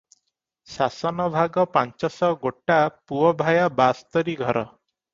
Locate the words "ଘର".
4.45-4.69